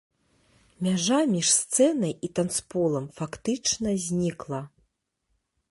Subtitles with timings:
[0.87, 4.61] Мяжа між сцэнай і танцполам фактычна знікла.